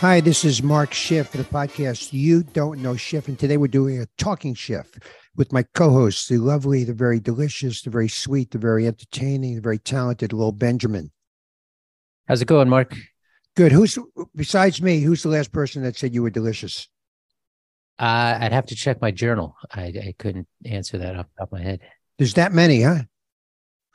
[0.00, 3.28] Hi, this is Mark Schiff for the podcast You Don't Know Schiff.
[3.28, 4.92] And today we're doing a talking Schiff
[5.36, 9.54] with my co hosts, the lovely, the very delicious, the very sweet, the very entertaining,
[9.54, 11.12] the very talented Will Benjamin.
[12.28, 12.94] How's it going, Mark?
[13.56, 13.72] Good.
[13.72, 13.98] Who's,
[14.34, 16.88] besides me, who's the last person that said you were delicious?
[17.98, 19.56] Uh, I'd have to check my journal.
[19.72, 21.80] I, I couldn't answer that off the top of my head.
[22.18, 23.04] There's that many, huh?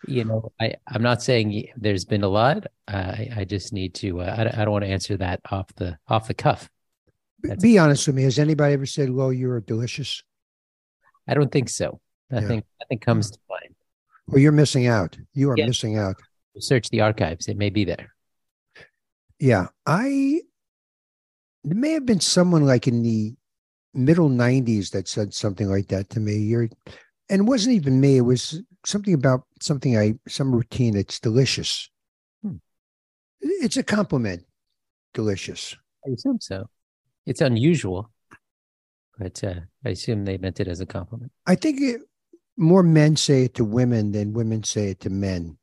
[0.08, 2.66] You know, I, I'm not saying there's been a lot.
[2.88, 4.22] Uh, I, I just need to.
[4.22, 6.70] Uh, I, I don't want to answer that off the off the cuff.
[7.44, 8.24] That's, Be honest with me.
[8.24, 10.24] Has anybody ever said, "Well, you're delicious"?
[11.28, 12.00] I don't think so.
[12.32, 12.60] Nothing.
[12.60, 12.86] Yeah.
[12.86, 13.76] Nothing comes to mind.
[14.28, 15.18] Well, you're missing out.
[15.34, 15.68] You are yeah.
[15.68, 16.16] missing out.
[16.58, 17.48] Search the archives.
[17.48, 18.14] It may be there.
[19.40, 20.42] Yeah, I.
[21.64, 23.36] There may have been someone like in the
[23.94, 26.38] middle '90s that said something like that to me.
[26.38, 26.70] You're,
[27.30, 28.18] and it wasn't even me.
[28.18, 30.96] It was something about something I some routine.
[30.96, 31.90] It's delicious.
[32.44, 32.58] Hmm.
[33.42, 34.44] It's a compliment.
[35.14, 35.76] Delicious.
[36.06, 36.70] I assume so.
[37.26, 38.10] It's unusual,
[39.18, 41.32] but uh, I assume they meant it as a compliment.
[41.46, 42.02] I think it,
[42.58, 45.58] more men say it to women than women say it to men.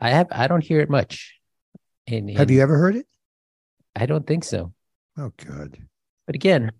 [0.00, 0.28] I have.
[0.30, 1.38] I don't hear it much.
[2.06, 3.06] In, in, have you ever heard it?
[3.94, 4.72] I don't think so.
[5.16, 5.76] Oh, good.
[6.26, 6.72] But again,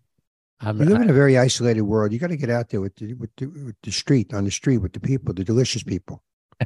[0.61, 2.13] I'm, you live I, in a very isolated world.
[2.13, 4.51] You got to get out there with the, with the, with the street on the
[4.51, 6.23] street with the people, the delicious people.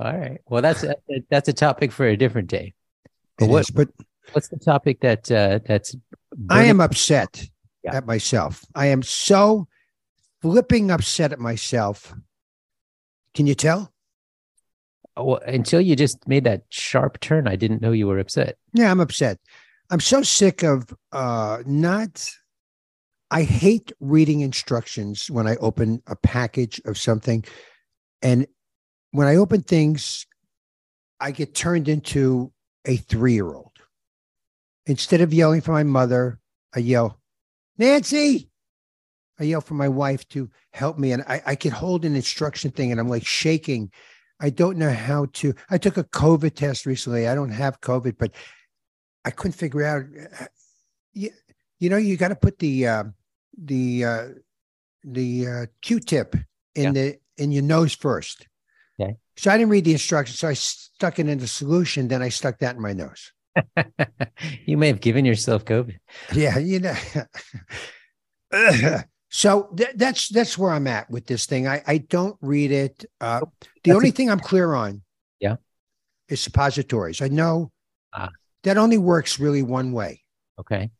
[0.00, 0.40] All right.
[0.48, 0.96] Well, that's a,
[1.30, 2.74] that's a topic for a different day.
[3.38, 3.88] But what, is, but
[4.32, 5.94] what's the topic that uh, that's?
[6.48, 7.48] I am upset
[7.82, 7.96] yeah.
[7.96, 8.64] at myself.
[8.74, 9.68] I am so
[10.42, 12.14] flipping upset at myself.
[13.34, 13.92] Can you tell?
[15.16, 18.56] Well, until you just made that sharp turn, I didn't know you were upset.
[18.72, 19.38] Yeah, I'm upset.
[19.90, 22.28] I'm so sick of uh, not
[23.34, 27.44] I hate reading instructions when I open a package of something.
[28.22, 28.46] And
[29.10, 30.24] when I open things,
[31.18, 32.52] I get turned into
[32.84, 33.72] a three year old.
[34.86, 36.38] Instead of yelling for my mother,
[36.76, 37.18] I yell,
[37.76, 38.50] Nancy.
[39.40, 41.10] I yell for my wife to help me.
[41.10, 43.90] And I, I can hold an instruction thing and I'm like shaking.
[44.38, 45.54] I don't know how to.
[45.70, 47.26] I took a COVID test recently.
[47.26, 48.30] I don't have COVID, but
[49.24, 50.04] I couldn't figure out.
[50.40, 50.46] Uh,
[51.14, 51.30] you,
[51.80, 53.04] you know, you got to put the uh,
[53.56, 54.24] the uh,
[55.04, 56.34] the uh, Q-tip
[56.74, 56.92] in yeah.
[56.92, 58.46] the in your nose first.
[59.00, 59.16] Okay.
[59.36, 62.08] So I didn't read the instructions, so I stuck it in the solution.
[62.08, 63.32] Then I stuck that in my nose.
[64.66, 65.96] you may have given yourself COVID.
[66.34, 66.94] Yeah, you know.
[69.28, 71.66] so th- that's that's where I'm at with this thing.
[71.66, 73.04] I I don't read it.
[73.20, 73.46] Uh, the
[73.84, 75.02] that's only a- thing I'm clear on,
[75.40, 75.56] yeah,
[76.28, 77.20] is suppositories.
[77.20, 77.70] I know
[78.12, 78.30] ah.
[78.62, 80.22] that only works really one way.
[80.58, 80.90] Okay.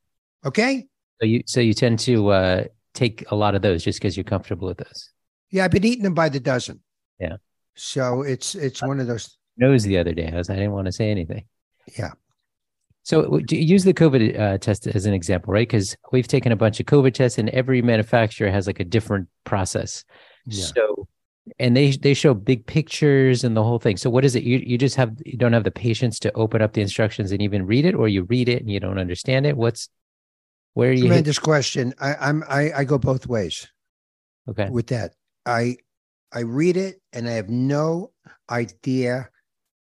[0.45, 0.87] Okay.
[1.21, 4.25] So you so you tend to uh, take a lot of those just because you're
[4.25, 5.11] comfortable with those.
[5.51, 6.81] Yeah, I've been eating them by the dozen.
[7.19, 7.37] Yeah.
[7.75, 9.37] So it's it's one of those.
[9.57, 10.31] Nose the other day.
[10.33, 11.45] I was I didn't want to say anything.
[11.99, 12.13] Yeah.
[13.05, 15.69] So use the COVID uh, test as an example, right?
[15.69, 19.29] Because we've taken a bunch of COVID tests, and every manufacturer has like a different
[19.45, 20.05] process.
[20.47, 20.65] Yeah.
[20.65, 21.09] So,
[21.59, 23.99] and they they show big pictures and the whole thing.
[23.99, 24.43] So, what is it?
[24.43, 27.43] You you just have you don't have the patience to open up the instructions and
[27.43, 29.57] even read it, or you read it and you don't understand it.
[29.57, 29.91] What's
[30.75, 31.03] where are you?
[31.03, 31.95] Tremendous hit- question.
[32.01, 33.67] I, I'm I, I go both ways.
[34.49, 34.69] Okay.
[34.69, 35.15] With that,
[35.47, 35.77] I
[36.33, 38.13] I read it and I have no
[38.51, 39.29] idea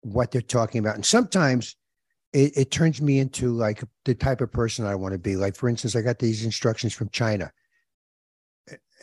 [0.02, 1.76] what they're talking about, and sometimes
[2.34, 5.36] it, it turns me into like the type of person I want to be.
[5.36, 7.52] Like for instance, I got these instructions from China,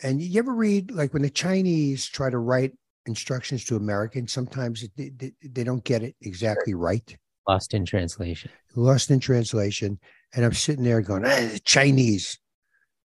[0.03, 2.73] and you ever read like when the Chinese try to write
[3.05, 7.15] instructions to Americans, sometimes they, they, they don't get it exactly right.
[7.47, 8.49] Lost in translation.
[8.75, 9.99] Lost in translation.
[10.35, 12.37] And I'm sitting there going, eh, Chinese.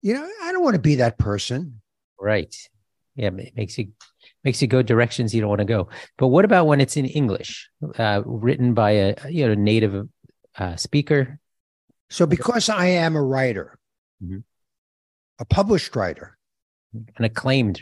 [0.02, 1.82] You know, I don't want to be that person.
[2.20, 2.54] Right.
[3.16, 3.90] Yeah, it makes you
[4.44, 5.90] makes you go directions you don't want to go.
[6.18, 10.08] But what about when it's in English, uh, written by a you know native
[10.58, 11.40] uh, speaker?
[12.10, 13.78] So, because I am a writer,
[14.24, 14.40] mm-hmm.
[15.40, 16.38] a published writer,
[16.94, 17.82] an acclaimed,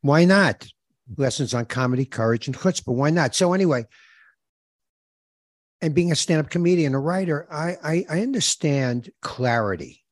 [0.00, 0.66] why not?
[1.16, 2.94] Lessons on comedy, courage, and chutzpah.
[2.94, 3.34] Why not?
[3.34, 3.84] So, anyway,
[5.84, 10.02] and being a stand-up comedian, a writer, I I, I understand clarity.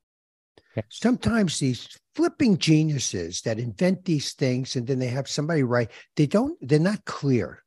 [0.88, 6.26] Sometimes these flipping geniuses that invent these things and then they have somebody write, they
[6.26, 7.62] don't, they're not clear.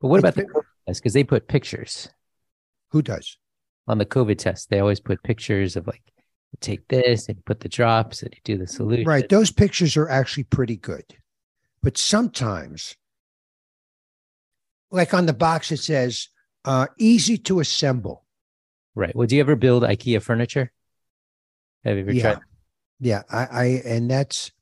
[0.00, 1.00] But what about the COVID test?
[1.00, 2.08] Because they put pictures.
[2.90, 3.36] Who does?
[3.86, 6.02] On the COVID test, they always put pictures of like,
[6.60, 9.06] take this and put the drops and you do the solution.
[9.06, 9.28] Right.
[9.28, 11.04] Those pictures are actually pretty good.
[11.82, 12.96] But sometimes,
[14.90, 16.28] like on the box, it says,
[16.64, 18.24] uh, easy to assemble.
[18.94, 19.14] Right.
[19.14, 20.72] Well, do you ever build IKEA furniture?
[21.84, 22.22] Have you ever yeah.
[22.22, 22.38] tried?
[23.00, 23.22] Yeah.
[23.30, 24.52] I, I, and that's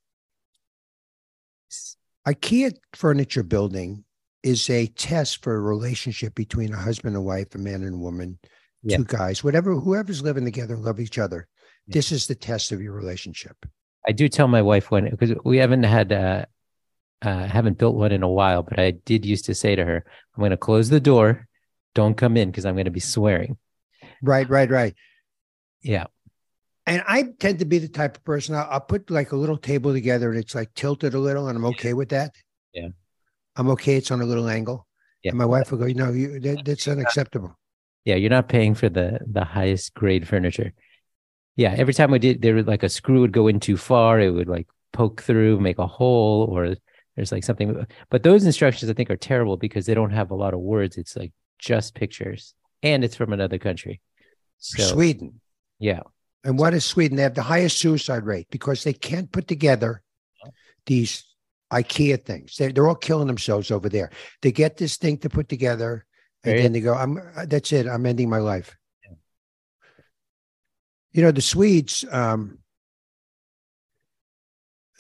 [2.26, 4.04] IKEA furniture building
[4.42, 7.98] is a test for a relationship between a husband and wife, a man and a
[7.98, 8.38] woman,
[8.82, 8.96] Yeah.
[8.96, 11.46] two guys, whatever, whoever's living together, love each other.
[11.86, 11.94] Yeah.
[11.94, 13.56] This is the test of your relationship.
[14.06, 16.44] I do tell my wife when because we haven't had uh,
[17.22, 20.04] uh haven't built one in a while, but I did used to say to her,
[20.34, 21.46] "I'm going to close the door,
[21.94, 23.56] don't come in because I'm going to be swearing."
[24.22, 24.94] Right, right, right.
[25.82, 26.06] Yeah,
[26.86, 29.56] And I tend to be the type of person I'll, I'll put like a little
[29.56, 32.34] table together and it's like tilted a little, and I'm okay with that.
[32.72, 32.88] Yeah.
[33.56, 33.96] I'm okay.
[33.96, 34.86] It's on a little angle.
[35.22, 35.30] Yeah.
[35.30, 37.56] And my wife will go, no, you that, that's unacceptable.
[38.04, 40.72] yeah, you're not paying for the the highest grade furniture.
[41.56, 44.20] Yeah, every time we did, there was like a screw would go in too far,
[44.20, 46.76] it would like poke through, make a hole, or
[47.16, 47.86] there's like something.
[48.10, 50.96] But those instructions I think are terrible because they don't have a lot of words.
[50.96, 54.00] It's like just pictures, and it's from another country.
[54.58, 55.40] So Sweden.
[55.78, 56.00] yeah,
[56.44, 57.16] And what is Sweden?
[57.16, 60.02] They have the highest suicide rate because they can't put together
[60.86, 61.24] these
[61.72, 62.56] IKEA things.
[62.56, 64.10] They're, they're all killing themselves over there.
[64.42, 66.04] They get this thing to put together
[66.44, 67.86] and Very- then they go, I'm that's it.
[67.86, 68.76] I'm ending my life.
[71.12, 72.58] You know, the Swedes, um,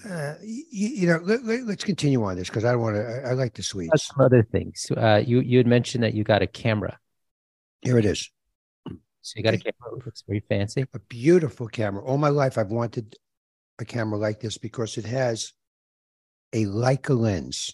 [0.08, 3.32] uh, you, you know, let, us continue on this because I want to, I, I
[3.32, 4.04] like the Swedes.
[4.04, 4.90] some other things.
[4.96, 6.98] Uh, you you had mentioned that you got a camera.
[7.82, 8.30] Here it is.
[9.22, 9.96] So you got a camera.
[9.98, 10.84] It looks very fancy.
[10.92, 12.04] a beautiful camera.
[12.04, 13.16] All my life, I've wanted
[13.78, 15.52] a camera like this because it has
[16.52, 17.72] a Leica lens.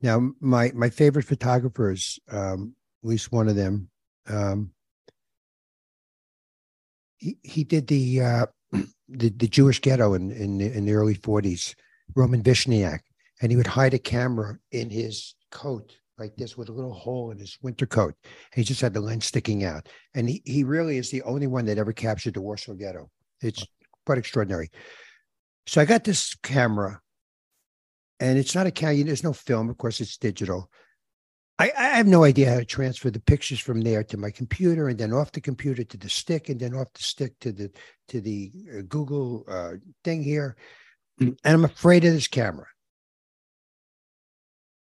[0.00, 3.88] Now, my my favorite photographers, um, at least one of them,
[4.28, 4.70] um,
[7.16, 11.14] he he did the uh, the the Jewish ghetto in in the, in the early
[11.14, 11.74] forties,
[12.14, 13.00] Roman Vishniac,
[13.40, 17.30] and he would hide a camera in his coat like this with a little hole
[17.30, 18.14] in his winter coat.
[18.24, 19.88] And he just had the lens sticking out.
[20.14, 23.08] And he, he really is the only one that ever captured the Warsaw Ghetto.
[23.40, 23.64] It's
[24.04, 24.70] quite extraordinary.
[25.66, 27.00] So I got this camera,
[28.18, 29.04] and it's not a camera.
[29.04, 30.00] There's no film, of course.
[30.00, 30.70] It's digital.
[31.58, 34.88] I, I have no idea how to transfer the pictures from there to my computer,
[34.88, 37.70] and then off the computer to the stick, and then off the stick to the
[38.08, 39.72] to the uh, Google uh,
[40.04, 40.56] thing here.
[41.20, 42.66] And I'm afraid of this camera.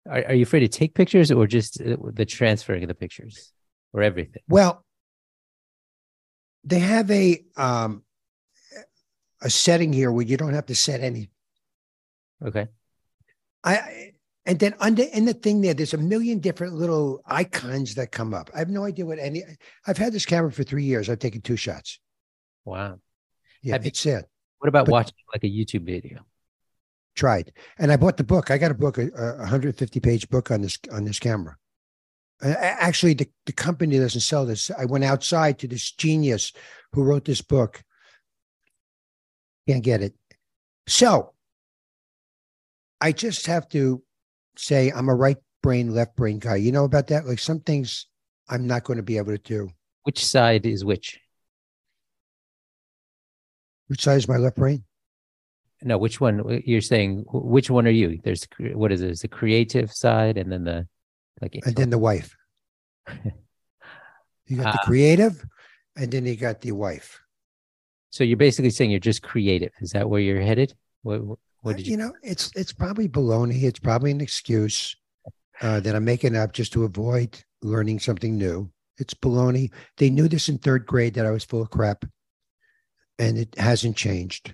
[0.09, 3.51] Are, are you afraid to take pictures or just uh, the transferring of the pictures
[3.91, 4.41] or everything?
[4.47, 4.85] Well,
[6.63, 8.03] they have a um,
[9.41, 11.29] a setting here where you don't have to set any.
[12.45, 12.67] Okay.
[13.65, 14.13] I
[14.45, 18.33] and then under in the thing there, there's a million different little icons that come
[18.33, 18.49] up.
[18.53, 19.43] I have no idea what any.
[19.87, 21.09] I've had this camera for three years.
[21.09, 21.99] I've taken two shots.
[22.65, 22.99] Wow.
[23.61, 24.25] Yeah, Have you- it's sad.
[24.59, 26.25] What about But- watching like a YouTube video?
[27.15, 28.49] Tried, and I bought the book.
[28.49, 31.57] I got a book, a, a 150 page book on this on this camera.
[32.41, 34.71] Uh, Actually, the, the company doesn't sell this.
[34.71, 36.51] I went outside to this genius
[36.91, 37.83] who wrote this book.
[39.67, 40.15] Can't get it.
[40.87, 41.33] So
[42.99, 44.01] I just have to
[44.55, 46.55] say I'm a right brain, left brain guy.
[46.57, 47.25] You know about that?
[47.25, 48.07] Like some things
[48.49, 49.69] I'm not going to be able to do.
[50.03, 51.19] Which side is which?
[53.87, 54.83] Which side is my left brain?
[55.81, 56.61] No, which one?
[56.65, 58.19] You're saying which one are you?
[58.23, 59.05] There's what is it?
[59.05, 60.87] There's the creative side and then the
[61.41, 61.59] like.
[61.65, 62.35] And then the wife.
[64.45, 64.85] You got the Ah.
[64.85, 65.41] creative,
[65.95, 67.21] and then you got the wife.
[68.09, 69.71] so you're basically saying you're just creative.
[69.79, 70.75] Is that where you're headed?
[71.01, 71.97] What what, did you you?
[71.97, 73.63] know, it's it's probably baloney.
[73.63, 74.95] It's probably an excuse
[75.61, 78.69] uh, that I'm making up just to avoid learning something new.
[78.97, 79.71] It's baloney.
[79.97, 82.05] They knew this in third grade that I was full of crap,
[83.17, 84.53] and it hasn't changed.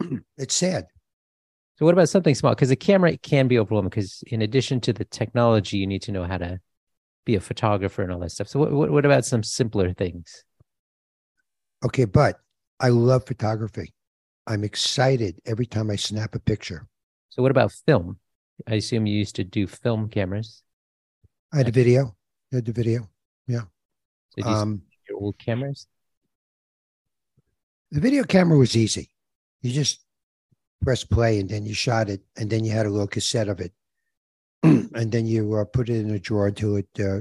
[0.38, 0.86] it's sad.
[1.78, 2.54] So what about something small?
[2.54, 3.90] Because the camera can be overwhelming.
[3.90, 6.58] Because in addition to the technology, you need to know how to
[7.24, 8.48] be a photographer and all that stuff.
[8.48, 10.44] So what what, what about some simpler things?
[11.84, 12.40] Okay, but
[12.80, 13.92] I love photography.
[14.48, 16.88] I'm excited every time I snap a picture.
[17.28, 18.18] So what about film?
[18.66, 20.62] I assume you used to do film cameras.
[21.52, 22.16] I had a video.
[22.52, 23.08] I had the video.
[24.30, 25.86] So do you Um, your old cameras?
[27.90, 29.10] the video camera was easy.
[29.62, 30.04] You just
[30.82, 33.60] press play and then you shot it, and then you had a little cassette of
[33.60, 33.72] it,
[34.62, 37.20] and then you uh, put it in a drawer until it uh,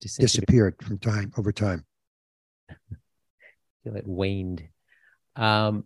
[0.00, 1.84] disappeared from time over time.
[3.84, 4.66] feel it waned.
[5.36, 5.84] Um,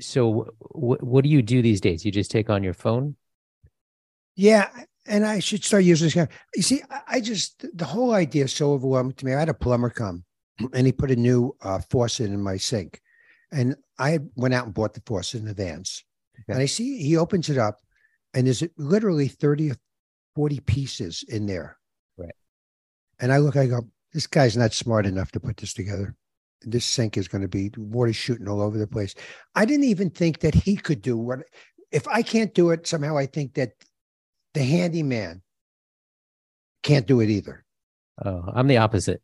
[0.00, 2.04] so what what do you do these days?
[2.04, 3.16] You just take on your phone?
[4.36, 4.68] Yeah,
[5.06, 6.30] and I should start using this camera.
[6.56, 9.34] You see, I, just the whole idea is so overwhelming to me.
[9.34, 10.24] I had a plumber come,
[10.72, 13.00] and he put a new uh, faucet in my sink,
[13.52, 16.02] and I went out and bought the faucet in advance.
[16.40, 16.54] Okay.
[16.54, 17.78] And I see he opens it up,
[18.32, 19.76] and there's literally thirty or
[20.34, 21.78] forty pieces in there.
[22.16, 22.34] Right.
[23.20, 26.16] And I look, I go, this guy's not smart enough to put this together.
[26.66, 29.14] This sink is going to be water shooting all over the place.
[29.54, 31.40] I didn't even think that he could do what.
[31.92, 33.72] If I can't do it, somehow I think that
[34.54, 35.42] the handyman
[36.82, 37.64] can't do it either.
[38.24, 39.22] Oh, I'm the opposite.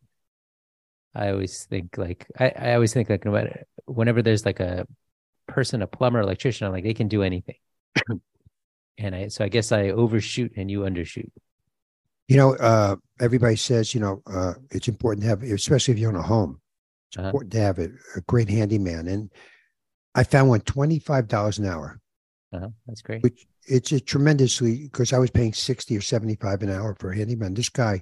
[1.13, 4.85] I always think like I, I always think like no matter whenever there's like a
[5.47, 7.55] person, a plumber, electrician, I'm like they can do anything.
[8.97, 11.29] and I so I guess I overshoot and you undershoot.
[12.27, 16.07] You know, uh, everybody says, you know, uh, it's important to have, especially if you
[16.07, 16.61] own a home,
[17.11, 17.27] it's uh-huh.
[17.27, 19.07] important to have a, a, great handyman.
[19.09, 19.29] And
[20.15, 21.99] I found one $25 an hour.
[22.53, 22.69] Uh-huh.
[22.87, 23.21] That's great.
[23.21, 27.17] Which it's a tremendously because I was paying 60 or 75 an hour for a
[27.17, 27.53] handyman.
[27.53, 28.01] This guy,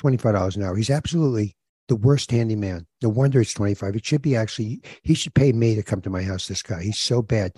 [0.00, 0.76] $25 an hour.
[0.76, 1.56] He's absolutely
[1.88, 2.86] the worst handyman.
[3.02, 3.96] No wonder it's 25.
[3.96, 6.46] It should be actually, he should pay me to come to my house.
[6.46, 7.52] This guy, he's so bad.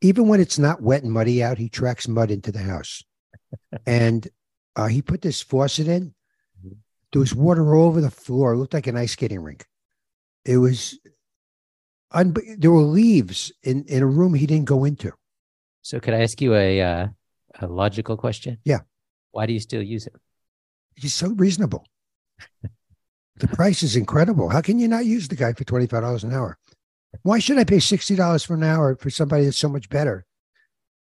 [0.00, 3.04] Even when it's not wet and muddy out, he tracks mud into the house.
[3.86, 4.26] and
[4.74, 6.12] uh, he put this faucet in.
[7.12, 8.52] There was water all over the floor.
[8.52, 9.66] It looked like an ice skating rink.
[10.44, 10.98] It was,
[12.12, 15.12] un- there were leaves in, in a room he didn't go into.
[15.82, 17.08] So, could I ask you a uh,
[17.58, 18.58] a logical question?
[18.64, 18.80] Yeah.
[19.32, 20.14] Why do you still use it?
[20.94, 21.86] He's so reasonable.
[23.36, 24.48] the price is incredible.
[24.48, 26.58] How can you not use the guy for twenty five dollars an hour?
[27.22, 30.26] Why should I pay sixty dollars for an hour for somebody that's so much better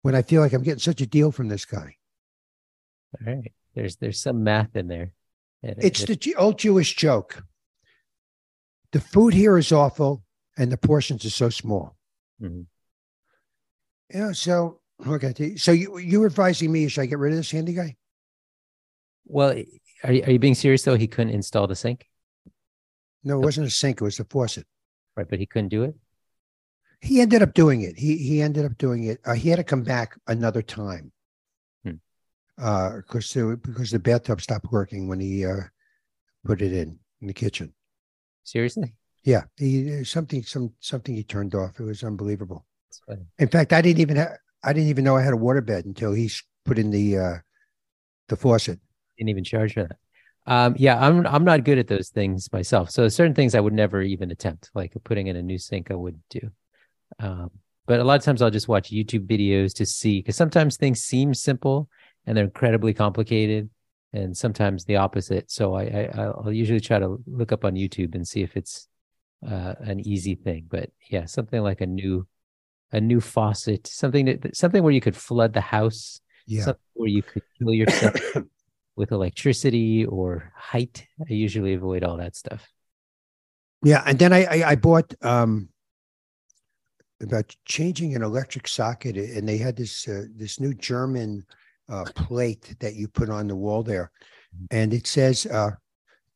[0.02, 1.96] when I feel like I'm getting such a deal from this guy?
[3.20, 3.52] All right.
[3.76, 5.14] There's there's some math in there.
[5.64, 7.44] It's the old Jewish joke.
[8.92, 10.24] The food here is awful,
[10.58, 11.96] and the portions are so small.
[12.42, 12.62] Mm-hmm.
[14.14, 14.32] Yeah.
[14.34, 15.56] So okay.
[15.56, 17.96] So you you advising me should I get rid of this handy guy?
[19.26, 19.52] Well,
[20.04, 20.98] are you, are you being serious though?
[20.98, 22.08] He couldn't install the sink.
[23.24, 24.02] No, it wasn't a sink.
[24.02, 24.66] It was a faucet.
[25.16, 25.96] Right, but he couldn't do it.
[27.02, 27.98] He ended up doing it.
[27.98, 29.20] He he ended up doing it.
[29.24, 31.12] Uh, he had to come back another time
[32.62, 35.62] because uh, because the bathtub stopped working when he uh,
[36.46, 37.74] put it in in the kitchen.
[38.44, 38.94] Seriously?
[39.24, 41.80] Yeah, he something some something he turned off.
[41.80, 42.66] It was unbelievable.
[43.40, 45.86] In fact, I didn't even ha- I didn't even know I had a water bed
[45.86, 46.30] until he
[46.66, 47.38] put in the uh,
[48.30, 48.80] the faucet.
[49.18, 49.98] Didn't even charge for that.
[50.46, 52.92] Um, yeah, I'm I'm not good at those things myself.
[52.92, 55.90] So certain things I would never even attempt, like putting in a new sink.
[55.90, 56.52] I would do.
[57.20, 57.52] Um,
[57.88, 61.04] but a lot of times I'll just watch YouTube videos to see because sometimes things
[61.04, 61.90] seem simple
[62.26, 63.70] and they're incredibly complicated
[64.14, 65.50] and sometimes the opposite.
[65.50, 68.88] So I, I will usually try to look up on YouTube and see if it's
[69.48, 70.66] uh, an easy thing.
[70.70, 72.28] But yeah, something like a new
[72.94, 77.10] a new faucet, something that something where you could flood the house, yeah, something where
[77.10, 78.16] you could kill yourself
[78.96, 81.08] with electricity or height.
[81.22, 82.68] I usually avoid all that stuff.
[83.84, 85.70] Yeah, and then I I, I bought um
[87.22, 91.46] about changing an electric socket, and they had this uh, this new German
[91.90, 94.12] uh, plate that you put on the wall there,
[94.56, 94.66] mm-hmm.
[94.72, 95.72] and it says uh,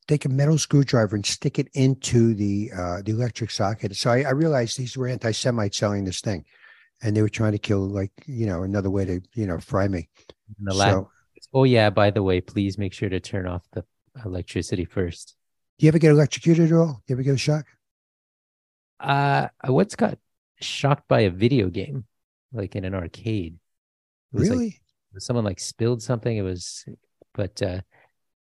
[0.08, 3.96] take a metal screwdriver and stick it into the uh, the electric socket.
[3.96, 6.46] So I, I realized these were anti-Semites selling this thing,
[7.02, 9.88] and they were trying to kill like you know another way to you know fry
[9.88, 10.10] me.
[10.60, 11.10] The so,
[11.54, 13.84] oh yeah, by the way, please make sure to turn off the
[14.24, 15.36] electricity first.
[15.78, 17.02] Do you ever get electrocuted at all?
[17.08, 17.66] You ever get a shock?
[19.00, 20.18] Uh, I once got
[20.62, 22.06] shocked by a video game,
[22.54, 23.58] like in an arcade.
[24.32, 24.66] Really?
[24.66, 24.82] Like,
[25.20, 26.36] someone like spilled something.
[26.36, 26.86] It was,
[27.34, 27.82] but uh,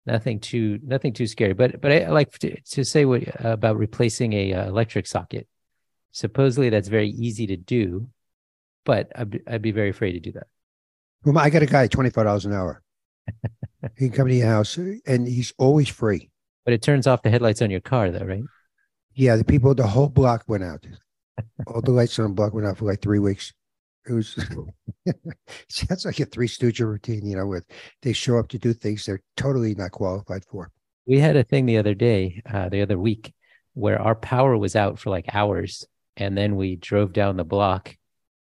[0.06, 1.54] nothing too nothing too scary.
[1.54, 5.48] But but I like to, to say what about replacing a uh, electric socket.
[6.12, 8.08] Supposedly that's very easy to do,
[8.86, 10.48] but I'd be, I'd be very afraid to do that.
[11.26, 12.82] Well, I got a guy twenty five dollars an hour.
[13.98, 16.30] he can come to your house, and he's always free.
[16.66, 18.44] But it turns off the headlights on your car, though, right?
[19.16, 20.86] Yeah, the people, the whole block went out.
[21.68, 23.54] All the lights on the block went out for like three weeks
[24.08, 24.38] it was
[25.70, 27.66] sounds like a three stooge routine, you know, with
[28.02, 30.72] they show up to do things they're totally not qualified for.
[31.06, 33.34] We had a thing the other day, uh, the other week,
[33.74, 35.86] where our power was out for like hours,
[36.18, 37.96] and then we drove down the block,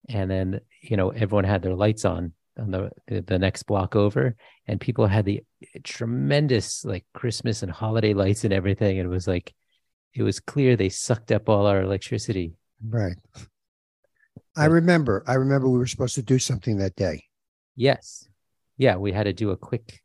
[0.10, 4.36] and then you know everyone had their lights on on the the next block over,
[4.68, 5.42] and people had the
[5.84, 9.54] tremendous like Christmas and holiday lights and everything, and it was like
[10.14, 12.54] it was clear they sucked up all our electricity.
[12.86, 13.16] Right.
[14.56, 15.24] I remember.
[15.28, 17.26] I remember we were supposed to do something that day.
[17.76, 18.28] Yes.
[18.78, 20.02] Yeah, we had to do a quick.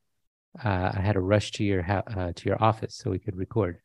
[0.63, 3.79] Uh, I had to rush to your uh, to your office so we could record.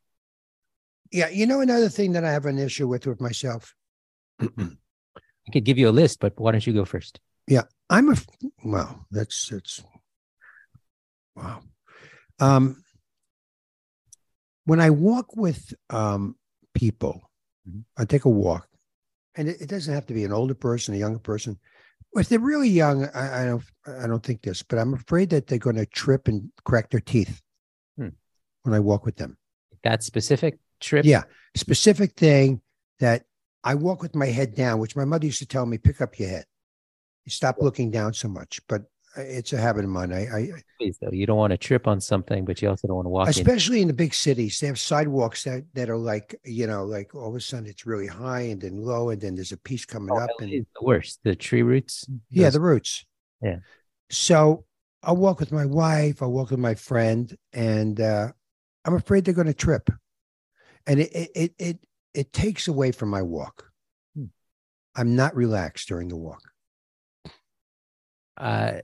[1.11, 3.75] Yeah, you know another thing that I have an issue with with myself.
[4.41, 7.19] I could give you a list, but why don't you go first?
[7.47, 8.15] Yeah, I'm a
[8.63, 9.05] well.
[9.11, 9.83] That's that's
[11.35, 11.61] wow.
[12.39, 12.83] Um,
[14.65, 16.35] when I walk with um
[16.73, 17.29] people,
[17.67, 17.81] mm-hmm.
[17.97, 18.67] I take a walk
[19.35, 21.57] and it, it, doesn't have to be an older person, a younger person.
[22.13, 25.47] If they're really young, I, I don't, I don't think this, but I'm afraid that
[25.47, 27.41] they're going to trip and crack their teeth
[27.97, 28.09] hmm.
[28.63, 29.37] when I walk with them.
[29.83, 31.23] That specific trip, yeah,
[31.55, 32.61] specific thing
[32.99, 33.23] that
[33.63, 36.19] I walk with my head down, which my mother used to tell me, pick up
[36.19, 36.45] your head.
[37.25, 38.59] You stop looking down so much.
[38.67, 38.83] But
[39.17, 40.13] it's a habit of mine.
[40.13, 42.95] I, I Please, though, you don't want to trip on something, but you also don't
[42.95, 43.27] want to walk.
[43.29, 47.13] especially in the big cities, they have sidewalks that that are like you know, like
[47.13, 49.85] all of a sudden it's really high and then low, and then there's a piece
[49.85, 51.19] coming Oh, up, and is the worst.
[51.23, 52.05] The tree roots.
[52.29, 53.05] yeah, those- the roots.
[53.41, 53.57] Yeah.
[54.09, 54.65] So
[55.03, 56.21] I'll walk with my wife.
[56.21, 58.31] I'll walk with my friend, and uh,
[58.85, 59.89] I'm afraid they're going to trip,
[60.87, 61.79] and it it it it,
[62.13, 63.71] it takes away from my walk.
[64.15, 64.25] Hmm.
[64.95, 66.41] I'm not relaxed during the walk.
[68.37, 68.79] uh,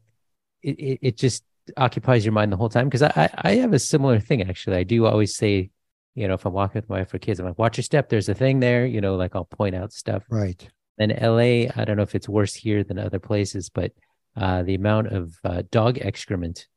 [0.67, 1.43] it, it it just
[1.75, 2.87] occupies your mind the whole time.
[2.87, 4.77] Because I, I I have a similar thing actually.
[4.77, 5.71] I do always say,
[6.15, 8.09] you know, if I'm walking with my wife or kids, I'm like, watch your step.
[8.09, 8.85] There's a thing there.
[8.85, 10.23] You know, like I'll point out stuff.
[10.29, 10.67] Right.
[10.99, 13.91] And LA, I don't know if it's worse here than other places, but
[14.35, 16.67] uh, the amount of uh, dog excrement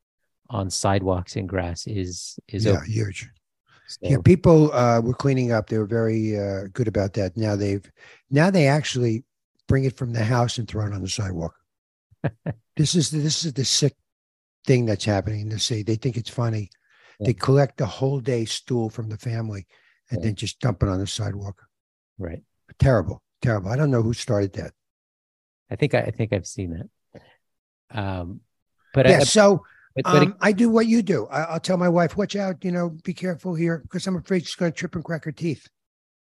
[0.51, 2.85] on sidewalks and grass is is yeah, over.
[2.85, 3.29] huge.
[3.87, 5.69] So, Yeah, people uh, were cleaning up.
[5.69, 7.37] They were very uh, good about that.
[7.37, 7.85] Now they've
[8.31, 9.25] now they actually
[9.69, 11.55] bring it from the house and throw it on the sidewalk.
[12.77, 13.95] This is this is the sick
[14.67, 15.83] thing that's happening in the city.
[15.83, 16.71] They think it's funny.
[17.23, 19.67] They collect the whole day stool from the family
[20.11, 20.27] and Yeah.
[20.29, 21.63] then just dump it on the sidewalk.
[22.19, 22.43] right.
[22.79, 23.71] Terrible, terrible.
[23.71, 24.73] I don't know who started that.
[25.71, 26.71] I think I, I think I've seen
[27.13, 27.99] that.
[27.99, 28.41] Um,
[28.95, 29.63] but yeah, I, so
[29.97, 31.27] but, but um, I do what you do.
[31.27, 32.65] I, I'll tell my wife, "Watch out!
[32.65, 35.33] You know, be careful here," because I'm afraid she's going to trip and crack her
[35.33, 35.67] teeth.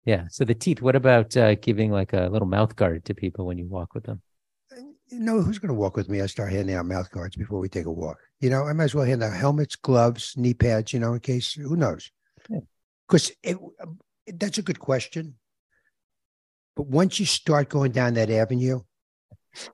[0.05, 0.25] yeah.
[0.29, 0.81] So the teeth.
[0.81, 4.03] What about uh, giving like a little mouth guard to people when you walk with
[4.05, 4.21] them?
[5.07, 6.21] You know, who's going to walk with me?
[6.21, 8.17] I start handing out mouth guards before we take a walk.
[8.39, 11.19] You know, I might as well hand out helmets, gloves, knee pads, you know, in
[11.19, 12.11] case, who knows?
[12.49, 12.59] Yeah.
[13.07, 15.35] Because it, um, that's a good question.
[16.75, 18.81] But once you start going down that avenue,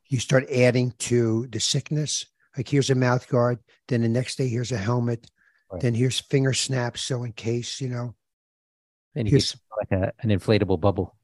[0.09, 2.25] you start adding to the sickness.
[2.55, 5.27] Like here's a mouth guard, then the next day here's a helmet,
[5.71, 5.81] Right.
[5.81, 7.01] then here's finger snaps.
[7.01, 8.13] So in case, you know,
[9.15, 9.61] And you here's get
[9.95, 11.15] like a, an inflatable bubble.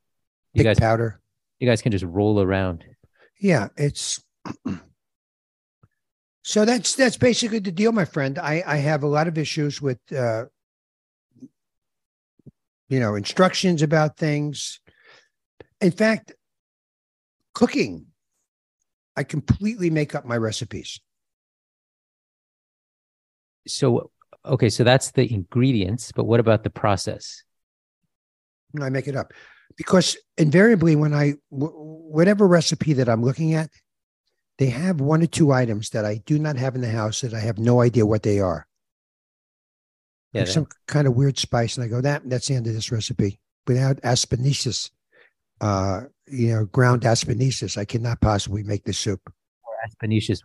[0.53, 1.19] You guys, powder.
[1.59, 2.85] you guys can just roll around.
[3.39, 4.23] Yeah, it's
[6.43, 8.39] so that's that's basically the deal, my friend.
[8.39, 10.45] I I have a lot of issues with uh
[12.89, 14.79] you know instructions about things.
[15.81, 16.33] In fact,
[17.53, 18.07] cooking,
[19.15, 20.99] I completely make up my recipes.
[23.67, 24.11] So
[24.45, 27.43] okay, so that's the ingredients, but what about the process?
[28.81, 29.33] I make it up
[29.75, 33.69] because invariably when I whatever recipe that I'm looking at,
[34.57, 37.33] they have one or two items that I do not have in the house that
[37.33, 38.65] I have no idea what they are.
[40.33, 42.73] Yeah, like some kind of weird spice, and I go, that that's the end of
[42.73, 43.39] this recipe.
[43.65, 44.89] Without aspinaceous,
[45.61, 49.21] uh, you know, ground aspinaceous, I cannot possibly make the soup.
[49.25, 49.77] or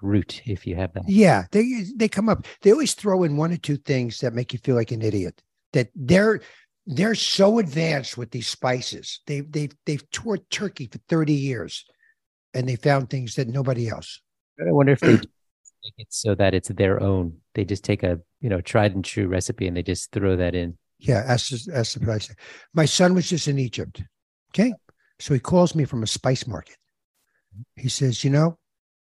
[0.02, 1.08] root if you have that.
[1.08, 2.46] Yeah, they they come up.
[2.62, 5.42] They always throw in one or two things that make you feel like an idiot.
[5.72, 6.40] That they're
[6.86, 9.20] they're so advanced with these spices.
[9.26, 11.84] They've they've they've toured Turkey for thirty years,
[12.54, 14.20] and they found things that nobody else.
[14.60, 17.38] I wonder if they make it so that it's their own.
[17.54, 20.54] They just take a you know tried and true recipe and they just throw that
[20.54, 20.76] in.
[20.98, 22.34] Yeah, that's that's the price.
[22.74, 24.02] My son was just in Egypt.
[24.50, 24.72] Okay,
[25.18, 26.76] so he calls me from a spice market.
[27.76, 28.58] He says, you know,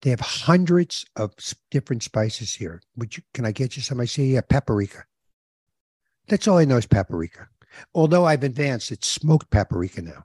[0.03, 1.33] they have hundreds of
[1.71, 2.83] different spices here.
[2.97, 3.23] Would you?
[3.33, 4.01] Can I get you some?
[4.01, 5.05] I say, yeah, paprika.
[6.29, 7.49] That's all I know is paprika.
[7.95, 10.25] Although I've advanced, it's smoked paprika now.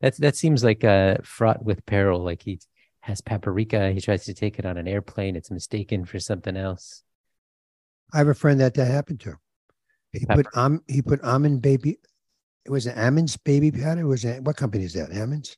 [0.00, 2.20] That's that seems like uh fraught with peril.
[2.22, 2.60] Like he
[3.00, 7.02] has paprika, he tries to take it on an airplane, it's mistaken for something else.
[8.12, 9.36] I have a friend that that happened to.
[10.12, 10.42] He Pepper.
[10.42, 11.98] put um he put almond baby.
[12.64, 14.00] It was an Ammens baby powder.
[14.00, 15.10] It Was it what company is that?
[15.10, 15.56] Ammens.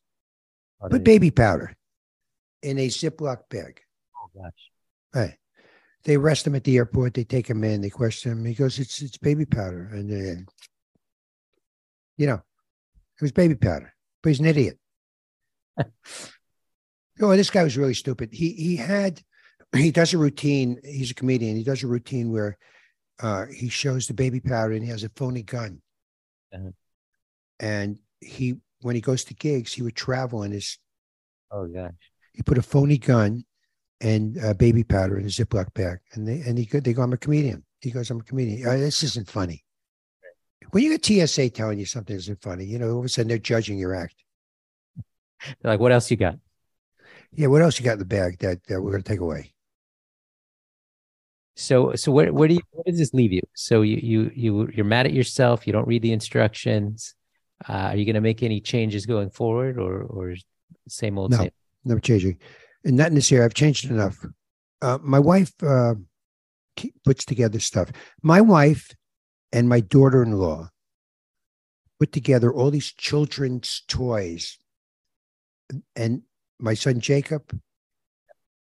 [0.80, 1.74] Oh, Put baby powder
[2.62, 3.80] in a Ziploc bag.
[4.16, 4.70] oh gosh.
[5.14, 5.36] Right.
[6.04, 7.14] They arrest him at the airport.
[7.14, 7.80] They take him in.
[7.80, 8.44] They question him.
[8.44, 10.46] He goes, "It's it's baby powder," and then,
[12.16, 13.94] you know, it was baby powder.
[14.22, 14.78] But he's an idiot.
[15.78, 18.30] oh, this guy was really stupid.
[18.32, 19.20] He he had
[19.74, 20.80] he does a routine.
[20.84, 21.56] He's a comedian.
[21.56, 22.58] He does a routine where
[23.20, 25.80] uh, he shows the baby powder and he has a phony gun.
[26.52, 26.70] Uh-huh.
[27.60, 30.78] And he when he goes to gigs, he would travel in his
[31.50, 31.92] Oh gosh.
[32.32, 33.44] he put a phony gun
[34.02, 37.02] and uh, baby powder in a Ziploc bag, and they and he go, they go,
[37.02, 39.64] "I'm a comedian." He goes, "I'm a comedian." Uh, this isn't funny.
[40.72, 43.28] When you get TSA telling you something isn't funny, you know, all of a sudden
[43.28, 44.14] they're judging your act.
[45.60, 46.36] They're like, what else you got?
[47.34, 49.52] Yeah, what else you got in the bag that, that we're going to take away?
[51.56, 53.42] So so where where do you where does this leave you?
[53.54, 57.14] So you you you you're mad at yourself, you don't read the instructions.
[57.68, 60.34] Uh, are you gonna make any changes going forward or or
[60.88, 61.36] same old No.
[61.36, 61.50] same?
[61.84, 62.38] Never changing,
[62.84, 63.44] and not in this area.
[63.44, 64.24] I've changed enough.
[64.80, 65.94] Uh, my wife uh,
[67.04, 67.90] puts together stuff.
[68.22, 68.94] My wife
[69.52, 70.68] and my daughter-in-law
[72.00, 74.58] put together all these children's toys,
[75.94, 76.22] and
[76.58, 77.58] my son Jacob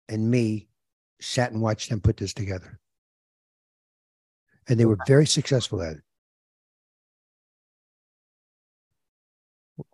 [0.08, 0.68] and me
[1.20, 2.78] sat and watched them put this together.
[4.68, 6.02] And they were very successful at it.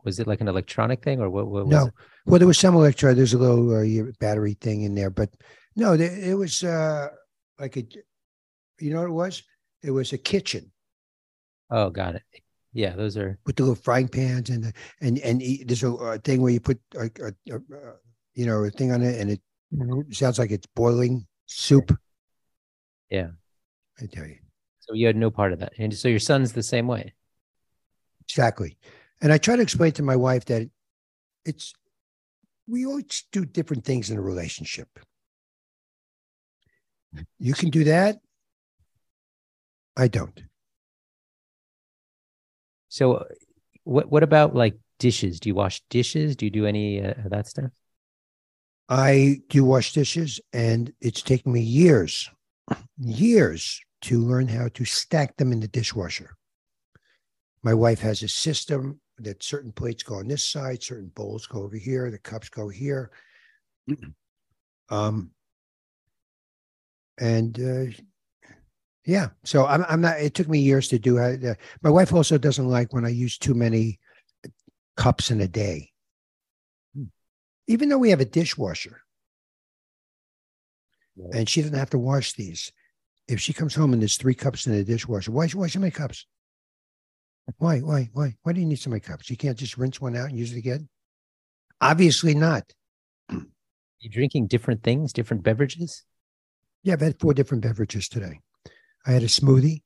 [0.05, 1.47] Was it like an electronic thing or what?
[1.47, 1.95] what was no, it?
[2.27, 3.15] well, there was some electro.
[3.15, 5.31] There's a little uh, battery thing in there, but
[5.77, 7.09] no, it was uh,
[7.59, 7.85] like a.
[8.81, 9.43] You know what it was?
[9.83, 10.73] It was a kitchen.
[11.71, 12.23] Oh, got it.
[12.73, 16.19] Yeah, those are with the little frying pans and the, and and there's a, a,
[16.19, 17.61] thing where you put a, a, a,
[18.35, 19.41] you know a thing on it and it
[19.73, 20.11] mm-hmm.
[20.11, 21.97] sounds like it's boiling soup.
[23.11, 23.29] Yeah,
[24.01, 24.39] I tell you.
[24.81, 27.15] So you had no part of that, and so your son's the same way.
[28.29, 28.77] Exactly,
[29.25, 30.69] and I try to explain to my wife that
[31.47, 31.73] it's
[32.69, 34.89] we always do different things in a relationship.
[37.39, 38.19] You can do that.
[39.97, 40.43] I don't.
[42.89, 43.25] So,
[43.85, 45.41] what what about like dishes?
[45.41, 46.37] Do you wash dishes?
[46.37, 47.71] Do you do any uh, of that stuff?
[48.91, 52.29] I do wash dishes, and it's taken me years,
[52.99, 56.37] years to learn how to stack them in the dishwasher.
[57.63, 61.63] My wife has a system that certain plates go on this side, certain bowls go
[61.63, 63.11] over here, the cups go here.
[64.91, 65.31] Um,
[67.19, 67.93] and uh,
[69.07, 69.29] yeah.
[69.45, 71.45] So I'm, I'm not, it took me years to do it.
[71.45, 74.01] Uh, my wife also doesn't like when I use too many
[74.97, 75.91] cups in a day.
[76.97, 77.05] Hmm.
[77.67, 79.01] Even though we have a dishwasher
[81.33, 82.73] and she doesn't have to wash these.
[83.29, 85.91] If she comes home and there's three cups in the dishwasher, why, why so many
[85.91, 86.27] cups?
[87.59, 89.31] Why, why, why, why do you need so many cups?
[89.31, 90.89] You can't just rinse one out and use it again?
[91.81, 92.73] Obviously not.
[94.01, 96.05] You drinking different things, different beverages?
[96.83, 98.41] Yeah, I've had four different beverages today.
[99.07, 99.81] I had a smoothie.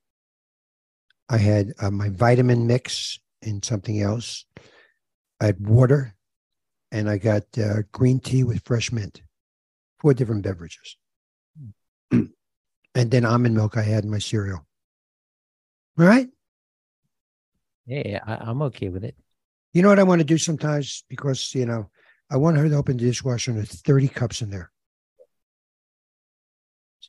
[1.29, 4.45] I had uh, my vitamin mix and something else.
[5.41, 6.17] I had water,
[6.91, 9.23] and I got uh, green tea with fresh mint.
[10.01, 10.97] Four different beverages,
[12.11, 12.31] and
[12.95, 13.77] then almond milk.
[13.77, 14.67] I had in my cereal.
[15.97, 16.29] All right.
[17.89, 19.17] Yeah, I, I'm okay with it.
[19.73, 21.91] You know what I want to do sometimes because you know
[22.31, 24.71] I want her to open the dishwasher and there's 30 cups in there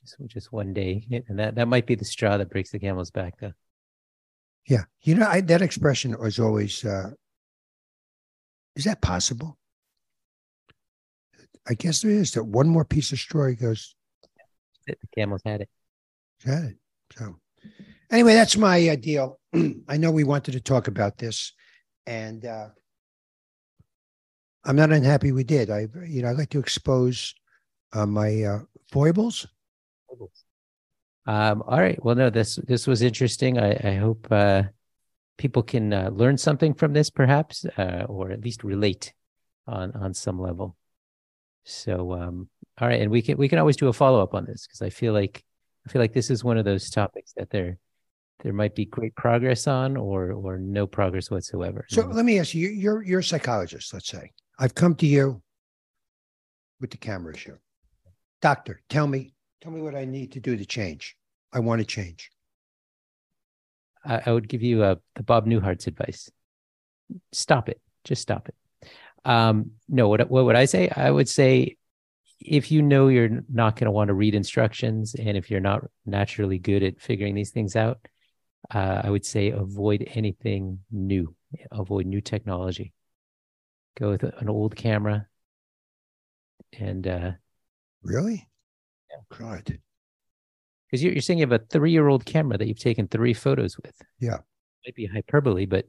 [0.00, 3.10] just just one day, and that that might be the straw that breaks the camel's
[3.10, 3.52] back, though.
[4.68, 6.84] Yeah, you know I, that expression was always.
[6.84, 7.10] Uh,
[8.76, 9.58] is that possible?
[11.68, 12.32] I guess there is.
[12.32, 13.94] That one more piece of straw goes.
[14.86, 15.68] The camel's had it.
[16.44, 16.76] Had it.
[17.16, 17.36] So,
[18.10, 19.38] anyway, that's my uh, deal.
[19.88, 21.52] I know we wanted to talk about this,
[22.06, 22.68] and uh,
[24.64, 25.70] I'm not unhappy we did.
[25.70, 27.34] I, you know, I like to expose
[27.92, 28.60] uh, my uh,
[28.92, 29.46] foibles
[31.26, 32.02] um, all right.
[32.04, 33.58] Well, no, this this was interesting.
[33.58, 34.64] I, I hope uh,
[35.38, 39.12] people can uh, learn something from this, perhaps, uh, or at least relate
[39.66, 40.76] on on some level.
[41.64, 42.48] So, um,
[42.80, 44.82] all right, and we can we can always do a follow up on this because
[44.82, 45.44] I feel like
[45.86, 47.78] I feel like this is one of those topics that there
[48.42, 51.86] there might be great progress on, or or no progress whatsoever.
[51.88, 53.92] So let me ask you: you're you're a psychologist.
[53.92, 55.42] Let's say I've come to you
[56.80, 57.56] with the camera issue.
[58.40, 61.16] Doctor, tell me Tell me what I need to do to change.
[61.52, 62.30] I want to change.
[64.04, 66.30] I, I would give you uh, the Bob Newhart's advice.
[67.32, 67.80] Stop it.
[68.04, 68.54] Just stop it.
[69.24, 70.88] Um, no, what, what would I say?
[70.88, 71.76] I would say
[72.40, 75.84] if you know you're not going to want to read instructions and if you're not
[76.06, 77.98] naturally good at figuring these things out,
[78.72, 81.34] uh, I would say avoid anything new,
[81.70, 82.92] avoid new technology.
[83.98, 85.26] Go with an old camera
[86.78, 87.32] and uh,
[88.02, 88.48] really
[89.38, 89.78] God.
[90.86, 93.34] Because you're, you're saying you have a three year old camera that you've taken three
[93.34, 93.94] photos with.
[94.18, 94.38] Yeah.
[94.86, 95.86] Might be hyperbole, but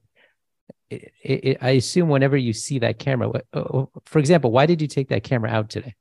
[0.89, 4.65] it, it, it, I assume whenever you see that camera, oh, oh, for example, why
[4.65, 5.95] did you take that camera out today?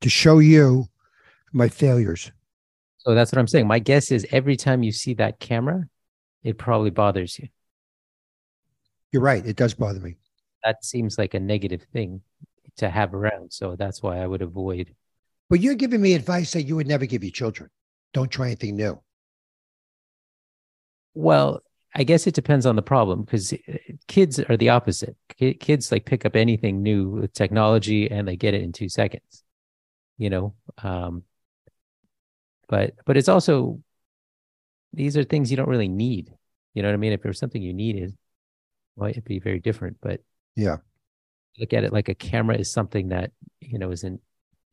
[0.00, 0.86] To show you
[1.52, 2.32] my failures.
[2.98, 3.66] So that's what I'm saying.
[3.66, 5.88] My guess is every time you see that camera,
[6.42, 7.48] it probably bothers you.
[9.12, 9.44] You're right.
[9.44, 10.16] It does bother me.
[10.64, 12.22] That seems like a negative thing
[12.78, 13.52] to have around.
[13.52, 14.94] So that's why I would avoid
[15.52, 17.68] but you're giving me advice that you would never give your children.
[18.14, 18.98] Don't try anything new.
[21.12, 21.60] Well,
[21.94, 23.76] I guess it depends on the problem because uh,
[24.08, 25.14] kids are the opposite.
[25.36, 29.44] Kids like pick up anything new with technology and they get it in two seconds,
[30.16, 30.54] you know.
[30.82, 31.24] Um,
[32.66, 33.82] but but it's also
[34.92, 36.32] these are things you don't really need.
[36.74, 37.12] You know what I mean?
[37.12, 38.16] If there's something you needed,
[38.96, 39.98] well, it'd be very different.
[40.00, 40.20] But
[40.56, 40.78] yeah,
[41.58, 44.20] look at it like a camera is something that you know is an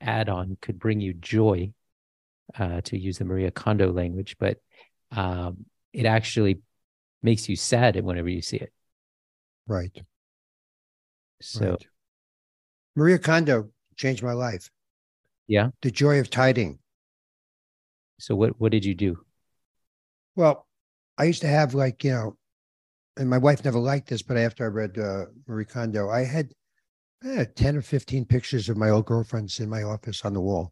[0.01, 1.73] add-on could bring you joy,
[2.57, 4.57] uh, to use the Marie Kondo language, but
[5.11, 6.59] um, it actually
[7.21, 8.71] makes you sad whenever you see it.
[9.67, 9.95] Right.
[11.41, 11.87] So, right.
[12.95, 14.69] Marie Kondo changed my life.
[15.47, 15.69] Yeah.
[15.81, 16.79] The Joy of Tiding.
[18.19, 19.19] So what what did you do?
[20.35, 20.67] Well,
[21.17, 22.37] I used to have like you know,
[23.17, 26.53] and my wife never liked this, but after I read uh, Marie Kondo, I had
[27.25, 30.71] eh, ten or fifteen pictures of my old girlfriends in my office on the wall.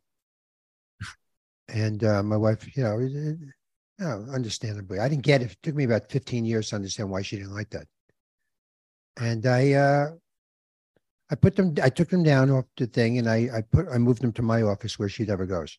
[1.67, 3.37] And uh, my wife, you know, it, it,
[3.99, 5.51] know, understandably, I didn't get it.
[5.51, 7.87] It took me about fifteen years to understand why she didn't like that.
[9.19, 10.09] And I, uh,
[11.29, 13.97] I put them, I took them down off the thing, and I, I put, I
[13.97, 15.77] moved them to my office where she never goes.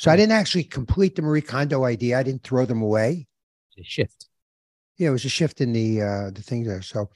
[0.00, 2.18] So I didn't actually complete the Marie Kondo idea.
[2.18, 3.26] I didn't throw them away.
[3.78, 4.28] A shift.
[4.96, 6.80] Yeah, it was a shift in the uh, the thing there.
[6.80, 7.10] So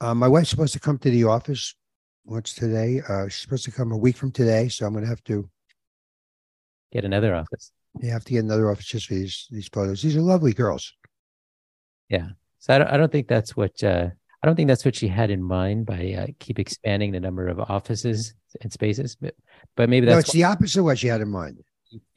[0.00, 1.76] uh, my wife's supposed to come to the office
[2.24, 3.00] once today.
[3.08, 5.48] Uh, she's supposed to come a week from today, so I'm going to have to
[6.90, 7.70] Get another office.
[8.00, 10.02] you have to get another office just for these these photos.
[10.02, 10.92] These are lovely girls.
[12.08, 12.30] Yeah.
[12.58, 14.08] So I don't, I don't think that's what uh,
[14.42, 17.46] I don't think that's what she had in mind by uh, keep expanding the number
[17.46, 19.14] of offices and spaces.
[19.14, 19.36] But
[19.76, 21.62] but maybe that's No, it's the opposite of what she had in mind.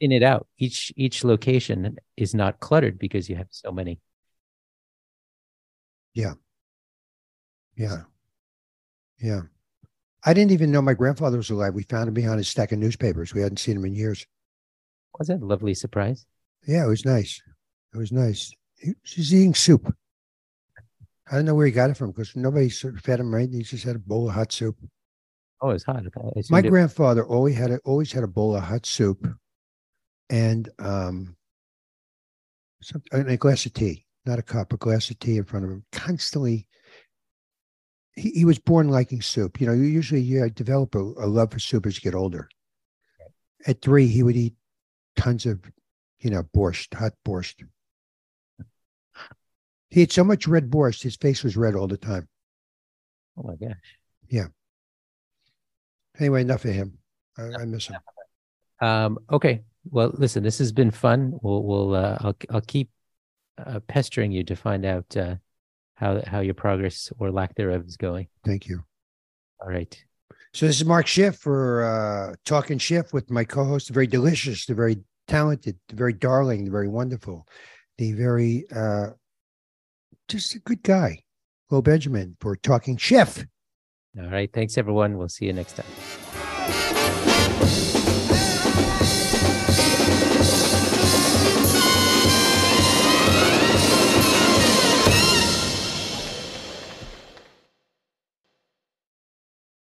[0.00, 0.46] Thin it out.
[0.58, 4.00] Each each location is not cluttered because you have so many.
[6.14, 6.34] Yeah,
[7.76, 8.02] yeah.
[9.20, 9.42] Yeah.
[10.24, 11.74] I didn't even know my grandfather was alive.
[11.74, 13.32] We found him behind a stack of newspapers.
[13.34, 14.26] We hadn't seen him in years.
[15.18, 16.26] Was that a lovely surprise?
[16.66, 17.42] Yeah, it was nice.
[17.94, 18.52] It was nice.
[18.76, 19.94] He, she's eating soup.
[21.30, 23.48] I don't know where he got it from because nobody fed him right.
[23.50, 24.76] He just had a bowl of hot soup.
[25.62, 26.02] Oh, it's hot.
[26.50, 29.26] My it- grandfather always had a, always had a bowl of hot soup,
[30.30, 31.36] and um,
[32.82, 35.64] some, and a glass of tea, not a cup, a glass of tea in front
[35.64, 35.84] of him.
[35.92, 36.66] Constantly,
[38.14, 39.60] he, he was born liking soup.
[39.60, 42.48] You know, you usually you develop a, a love for soup as you get older.
[43.66, 44.54] At three, he would eat
[45.16, 45.60] tons of,
[46.20, 47.62] you know, borscht, hot borscht.
[49.90, 52.28] He had so much red borscht, his face was red all the time.
[53.36, 53.76] oh my gosh.
[54.28, 54.46] Yeah.
[56.18, 56.98] Anyway, enough of him.
[57.36, 57.98] I, I miss him.
[58.82, 59.60] Um, okay.
[59.84, 61.38] Well, listen, this has been fun.
[61.42, 62.90] We'll, we'll, uh, I'll, I'll keep
[63.58, 65.36] uh, pestering you to find out uh,
[65.94, 68.28] how how your progress or lack thereof is going.
[68.44, 68.82] Thank you.
[69.60, 70.04] All right.
[70.52, 74.66] So this is Mark Schiff for uh, Talking Schiff with my co-host, the very delicious,
[74.66, 77.46] the very talented, the very darling, the very wonderful,
[77.98, 79.10] the very uh,
[80.26, 81.22] just a good guy,
[81.70, 83.44] Will Benjamin for Talking Schiff.
[84.18, 84.52] All right.
[84.52, 85.18] Thanks, everyone.
[85.18, 86.19] We'll see you next time.